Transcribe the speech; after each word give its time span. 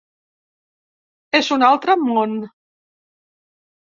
És 1.41 1.51
un 1.57 1.65
altre 1.67 1.97
món. 2.05 2.33